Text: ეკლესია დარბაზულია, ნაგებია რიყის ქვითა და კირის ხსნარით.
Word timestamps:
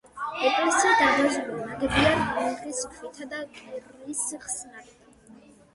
ეკლესია 0.51 0.93
დარბაზულია, 1.01 1.59
ნაგებია 1.73 2.15
რიყის 2.39 2.81
ქვითა 2.95 3.29
და 3.35 3.45
კირის 3.61 4.27
ხსნარით. 4.49 4.99